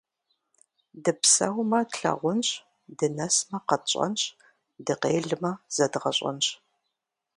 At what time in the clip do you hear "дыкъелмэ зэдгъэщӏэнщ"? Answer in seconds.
4.85-6.47